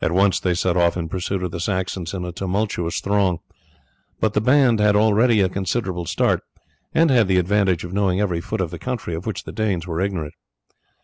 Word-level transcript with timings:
At 0.00 0.12
once 0.12 0.38
they 0.38 0.54
set 0.54 0.76
off 0.76 0.96
in 0.96 1.08
pursuit 1.08 1.42
of 1.42 1.50
the 1.50 1.58
Saxons 1.58 2.14
in 2.14 2.24
a 2.24 2.30
tumultuous 2.30 3.00
throng; 3.00 3.40
but 4.20 4.32
the 4.32 4.40
band 4.40 4.78
had 4.78 4.94
already 4.94 5.40
a 5.40 5.48
considerable 5.48 6.04
start, 6.06 6.44
and 6.94 7.10
had 7.10 7.26
the 7.26 7.38
advantage 7.38 7.82
of 7.82 7.92
knowing 7.92 8.20
every 8.20 8.40
foot 8.40 8.60
of 8.60 8.70
the 8.70 8.78
country, 8.78 9.16
of 9.16 9.26
which 9.26 9.42
the 9.42 9.50
Danes 9.50 9.84
were 9.84 10.00
ignorant. 10.00 10.34